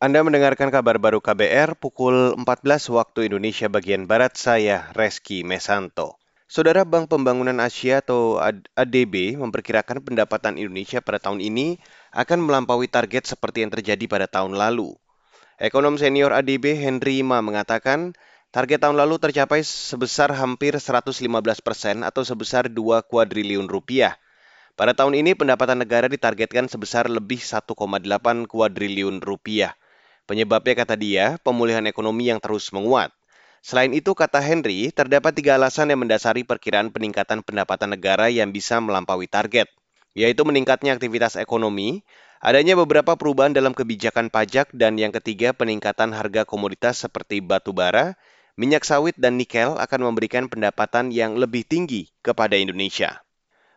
[0.00, 2.48] Anda mendengarkan kabar baru KBR pukul 14
[2.88, 6.16] waktu Indonesia bagian Barat, saya Reski Mesanto.
[6.48, 8.40] Saudara Bank Pembangunan Asia atau
[8.80, 11.76] ADB memperkirakan pendapatan Indonesia pada tahun ini
[12.16, 14.96] akan melampaui target seperti yang terjadi pada tahun lalu.
[15.60, 18.16] Ekonom senior ADB Henry Ma mengatakan
[18.56, 21.12] target tahun lalu tercapai sebesar hampir 115
[21.60, 24.16] persen atau sebesar 2 kuadriliun rupiah.
[24.80, 27.76] Pada tahun ini pendapatan negara ditargetkan sebesar lebih 1,8
[28.48, 29.76] kuadriliun rupiah.
[30.30, 33.10] Penyebabnya kata dia, pemulihan ekonomi yang terus menguat.
[33.66, 38.78] Selain itu, kata Henry, terdapat tiga alasan yang mendasari perkiraan peningkatan pendapatan negara yang bisa
[38.78, 39.66] melampaui target,
[40.14, 42.06] yaitu meningkatnya aktivitas ekonomi,
[42.38, 48.14] adanya beberapa perubahan dalam kebijakan pajak, dan yang ketiga peningkatan harga komoditas seperti batu bara,
[48.54, 53.18] minyak sawit, dan nikel akan memberikan pendapatan yang lebih tinggi kepada Indonesia.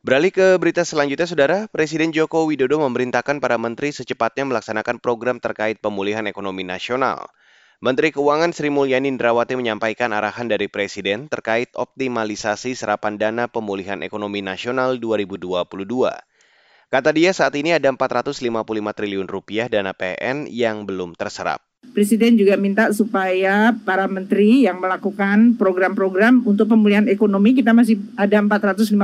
[0.00, 5.76] Beralih ke berita selanjutnya, Saudara, Presiden Joko Widodo memerintahkan para menteri secepatnya melaksanakan program terkait
[5.76, 7.28] pemulihan ekonomi nasional.
[7.84, 14.40] Menteri Keuangan Sri Mulyani Indrawati menyampaikan arahan dari Presiden terkait optimalisasi serapan dana pemulihan ekonomi
[14.40, 15.68] nasional 2022.
[16.88, 18.40] Kata dia saat ini ada 455
[18.96, 21.60] triliun rupiah dana PN yang belum terserap.
[21.90, 28.38] Presiden juga minta supaya para menteri yang melakukan program-program untuk pemulihan ekonomi kita masih ada
[28.38, 28.94] 455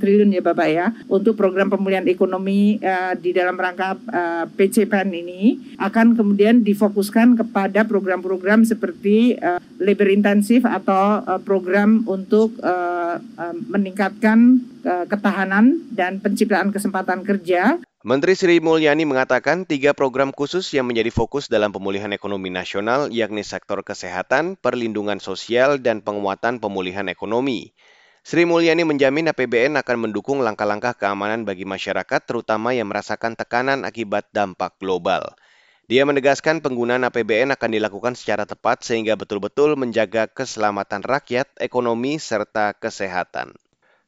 [0.00, 5.10] triliun ya Bapak ya untuk program pemulihan ekonomi uh, di dalam rangka uh, eh, PCPN
[5.12, 5.42] ini
[5.76, 13.54] akan kemudian difokuskan kepada program-program seperti uh, labor intensif atau uh, program untuk uh, uh,
[13.68, 20.88] meningkatkan uh, ketahanan dan penciptaan kesempatan kerja Menteri Sri Mulyani mengatakan tiga program khusus yang
[20.88, 27.76] menjadi fokus dalam pemulihan ekonomi nasional yakni sektor kesehatan, perlindungan sosial, dan penguatan pemulihan ekonomi.
[28.24, 34.32] Sri Mulyani menjamin APBN akan mendukung langkah-langkah keamanan bagi masyarakat terutama yang merasakan tekanan akibat
[34.32, 35.36] dampak global.
[35.84, 42.72] Dia menegaskan penggunaan APBN akan dilakukan secara tepat sehingga betul-betul menjaga keselamatan rakyat, ekonomi, serta
[42.72, 43.52] kesehatan.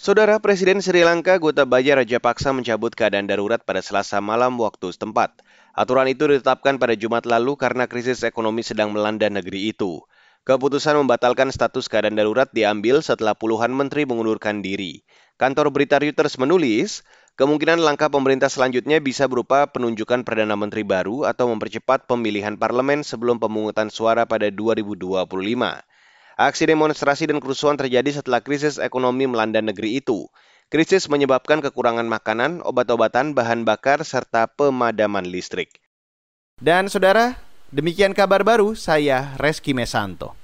[0.00, 5.44] Saudara Presiden Sri Lanka Gotabaya Rajapaksa mencabut keadaan darurat pada Selasa malam waktu setempat.
[5.76, 10.00] Aturan itu ditetapkan pada Jumat lalu karena krisis ekonomi sedang melanda negeri itu.
[10.48, 15.04] Keputusan membatalkan status keadaan darurat diambil setelah puluhan menteri mengundurkan diri.
[15.36, 17.04] Kantor berita Reuters menulis,
[17.36, 23.36] kemungkinan langkah pemerintah selanjutnya bisa berupa penunjukan Perdana Menteri baru atau mempercepat pemilihan parlemen sebelum
[23.36, 25.28] pemungutan suara pada 2025.
[26.40, 30.24] Aksi demonstrasi dan kerusuhan terjadi setelah krisis ekonomi melanda negeri itu.
[30.72, 35.84] Krisis menyebabkan kekurangan makanan, obat-obatan, bahan bakar, serta pemadaman listrik.
[36.56, 37.36] Dan saudara,
[37.68, 40.39] demikian kabar baru saya Reski Mesanto.